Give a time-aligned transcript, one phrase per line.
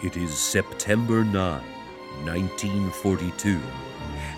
[0.00, 1.60] It is September 9,
[2.24, 3.60] 1942,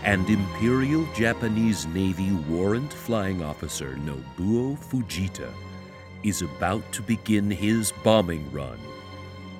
[0.04, 5.52] and Imperial Japanese Navy Warrant Flying Officer Nobuo Fujita
[6.22, 8.78] is about to begin his bombing run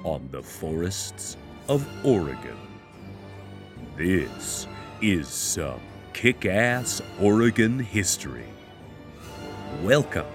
[0.03, 1.37] on the forests
[1.69, 2.57] of Oregon.
[3.95, 4.67] This
[5.03, 5.81] is some
[6.15, 8.49] kick ass Oregon history.
[9.83, 10.33] Welcome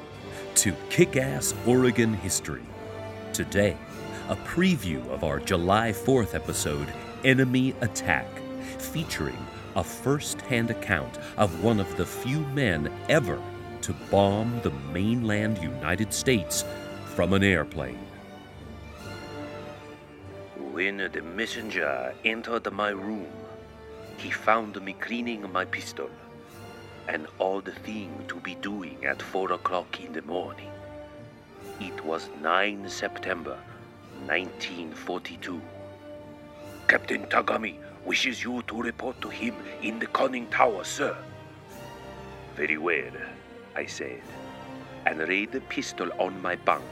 [0.56, 2.64] to Kick Ass Oregon History.
[3.34, 3.76] Today,
[4.28, 6.92] a preview of our July 4th episode,
[7.24, 8.26] Enemy Attack,
[8.80, 9.38] featuring
[9.76, 13.40] a first hand account of one of the few men ever
[13.82, 16.66] to bomb the mainland United States
[17.14, 18.00] from an airplane.
[20.72, 23.28] When the messenger entered my room,
[24.18, 26.10] he found me cleaning my pistol.
[27.08, 30.72] An odd thing to be doing at 4 o'clock in the morning.
[31.80, 33.60] It was 9 September
[34.28, 35.62] 1942.
[36.88, 37.76] Captain Tagami
[38.06, 41.16] wishes you to report to him in the conning tower, sir.
[42.56, 43.12] Very well,
[43.76, 44.22] I said,
[45.06, 46.84] and laid the pistol on my bunk.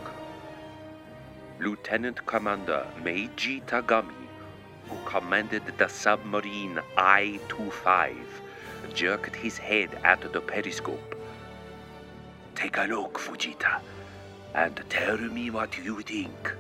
[1.60, 4.28] Lieutenant Commander Meiji Tagami,
[4.90, 8.16] who commanded the submarine I 25,
[8.94, 11.16] jerked his head at the periscope.
[12.56, 13.80] Take a look, Fujita,
[14.54, 16.54] and tell me what you think.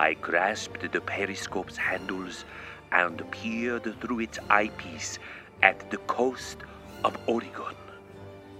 [0.00, 2.44] I grasped the periscope's handles
[2.92, 5.18] and peered through its eyepiece
[5.60, 6.58] at the coast
[7.02, 7.74] of Oregon,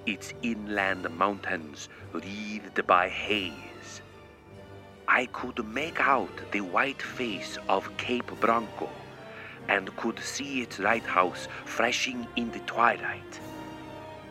[0.05, 4.03] its inland mountains wreathed by haze.
[5.07, 8.91] I could make out the white face of Cape Blanco
[9.69, 13.41] and could see its lighthouse flashing in the twilight.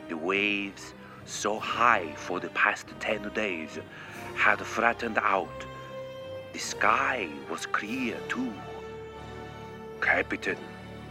[0.09, 3.79] The waves, so high for the past ten days,
[4.35, 5.65] had flattened out
[6.53, 8.53] the sky was clear too.
[10.01, 10.57] Captain,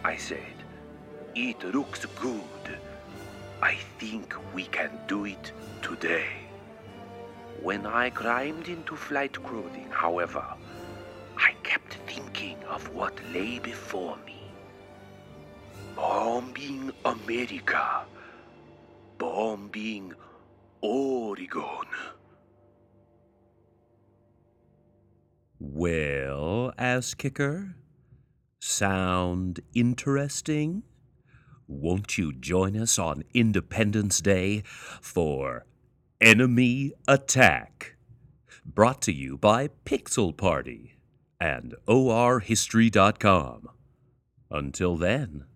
[0.05, 0.56] I said,
[1.34, 2.78] it looks good.
[3.62, 5.53] I think we can do it
[5.83, 6.28] today.
[7.62, 10.44] When I climbed into flight clothing, however,
[11.37, 14.41] I kept thinking of what lay before me.
[15.94, 18.05] Bombing America.
[19.19, 20.15] Bombing
[20.81, 21.88] Oregon.
[25.69, 27.75] Well, asked Kicker,
[28.60, 30.84] sound interesting?
[31.66, 35.66] Won't you join us on Independence Day for
[36.21, 37.97] Enemy Attack?
[38.65, 40.99] Brought to you by Pixel Party
[41.41, 43.69] and ORHistory.com.
[44.50, 45.47] Until then,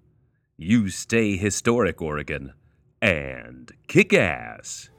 [0.56, 2.52] you stay historic, Oregon,
[3.00, 4.90] and kick ass.